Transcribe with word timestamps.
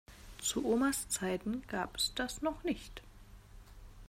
Zu 0.39 0.65
Omas 0.65 1.09
Zeiten 1.09 1.61
gab 1.67 1.95
es 1.95 2.15
das 2.15 2.41
noch 2.41 2.63
nicht. 2.63 3.03